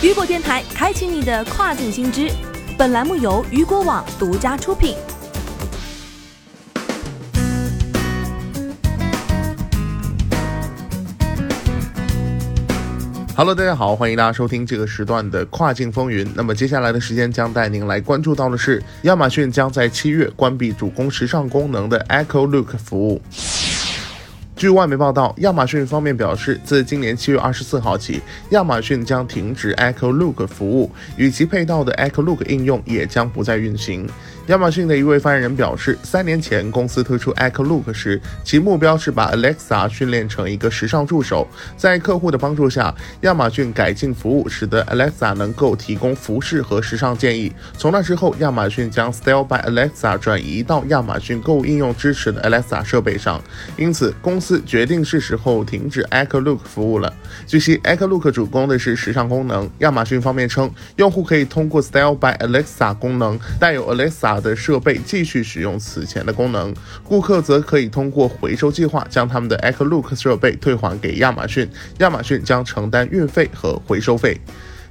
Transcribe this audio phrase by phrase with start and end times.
[0.00, 2.30] 雨果电台开启你的跨境新知。
[2.78, 4.94] 本栏目由雨果网独家出品。
[13.34, 16.24] Hello，大家好，欢迎大家收听这个时段的跨境风云。
[16.36, 23.20] 那么接下来的时间将带您来关注到的是，亚马逊将在七月关闭主攻时尚功能的 Echo Look 服务。
[24.58, 28.20] 据外媒报道，亚马逊方面表示，自今年七月二十四号起，
[28.50, 34.10] 亚马逊将停止 Echo Look 服务，与其配套的 Echo Look 应用也将不再运行。
[34.48, 41.46] 亚马逊的一位发言人表示，三年前公司推出 Echo Look 时，其目标是把 Alexa 训练成一个时尚助手。
[41.76, 47.52] 在客户的帮助下，亚马逊改进服务，使得 Alexa 能够提供服饰和时尚建议。
[47.76, 53.40] 从那之后，亚马逊将 Style by Alexa 转移到亚马逊购物应用支持的 Alexa 设备上。
[53.76, 57.12] 因此，公司决定是时候停止 Echo Look 服务了。
[57.46, 59.68] 据悉，Echo Look 主攻的是时尚功能。
[59.78, 64.28] 亚马逊方面称，用户可以通过 Style by Alexa 功能带有 Alexa。
[64.38, 74.38] 的设备继续使用此前的功能，顾客则可以通过回收计划将他们的 Echo Look 设备退还给亚马逊，亚马逊将承担运费和回收费。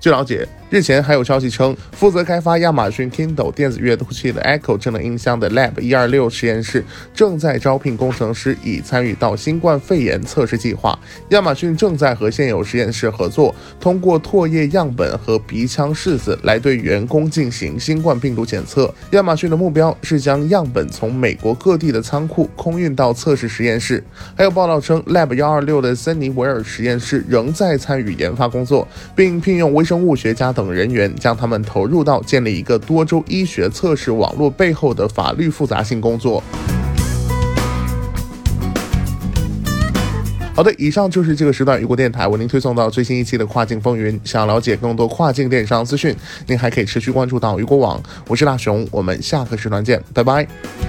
[0.00, 0.48] 据了解。
[0.68, 10.98] 日前还有消息称，负责开发亚马逊 Kindle 电子阅读器的 Echo 智能音箱的 Lab 一二六实验室正在招聘工程师，以参与到新冠肺炎测试计划。
[11.28, 18.92] 亚马逊正在和现有实验室合作，通过唾液样本和鼻腔拭子来对员工进行新冠病毒检测。
[19.12, 24.02] 亚马逊的目标是将样本从美国各地的仓库空运到测试实验室。
[24.36, 30.52] 还有报道称，Lab 幺二六的森尼维尔实验室仍在参与研发工作，并聘用微生物学家。
[30.56, 36.42] 等人员将他们投入到建立一个多州医学测试网络背后的法律复杂性工作。
[40.54, 44.18] 好的，以上就是这个时段雨果电台为您推送到最新一期的跨境风云。
[44.24, 48.02] 想了解更多跨境电商资讯，您还可以持续关注到雨果网。
[48.26, 50.85] 我是大熊，我们下个时段见，拜拜。